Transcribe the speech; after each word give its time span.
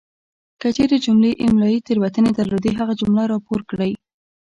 کچیري 0.61 0.97
جملې 1.05 1.31
املائي 1.45 1.77
تیروتنې 1.87 2.31
درلودې 2.39 2.71
هغه 2.79 2.93
جمله 3.01 3.23
راپور 3.33 3.59
کړئ! 3.69 3.91